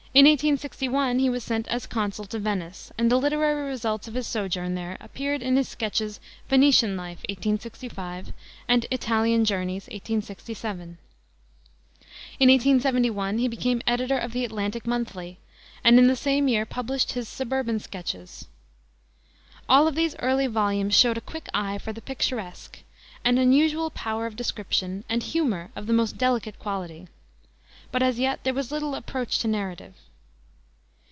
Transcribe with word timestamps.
In 0.13 0.25
1861 0.25 1.19
he 1.19 1.29
was 1.29 1.41
sent 1.41 1.69
as 1.69 1.87
consul 1.87 2.25
to 2.25 2.37
Venice, 2.37 2.91
and 2.97 3.09
the 3.09 3.15
literary 3.15 3.69
results 3.69 4.09
of 4.09 4.13
his 4.13 4.27
sojourn 4.27 4.75
there 4.75 4.97
appeared 4.99 5.41
in 5.41 5.55
his 5.55 5.69
sketches 5.69 6.19
Venetian 6.49 6.97
Life, 6.97 7.19
1865, 7.29 8.33
and 8.67 8.85
Italian 8.91 9.45
Journeys, 9.45 9.83
1867. 9.83 10.97
In 12.41 12.49
1871 12.49 13.37
he 13.37 13.47
became 13.47 13.81
editor 13.87 14.17
of 14.17 14.33
the 14.33 14.43
Atlantic 14.43 14.85
Monthly, 14.85 15.39
and 15.81 15.97
in 15.97 16.07
the 16.07 16.17
same 16.17 16.49
year 16.49 16.65
published 16.65 17.13
his 17.13 17.29
Suburban 17.29 17.79
Sketches. 17.79 18.49
All 19.69 19.87
of 19.87 19.95
these 19.95 20.17
early 20.19 20.47
volumes 20.47 20.93
showed 20.93 21.17
a 21.19 21.21
quick 21.21 21.47
eye 21.53 21.77
for 21.77 21.93
the 21.93 22.01
picturesque, 22.01 22.79
an 23.23 23.37
unusual 23.37 23.89
power 23.89 24.25
of 24.25 24.35
description, 24.35 25.05
and 25.07 25.23
humor 25.23 25.71
of 25.73 25.87
the 25.87 25.93
most 25.93 26.17
delicate 26.17 26.59
quality; 26.59 27.07
but 27.93 28.01
as 28.01 28.17
yet 28.17 28.41
there 28.45 28.53
was 28.53 28.71
little 28.71 28.95
approach 28.95 29.39
to 29.39 29.49
narrative. 29.49 29.93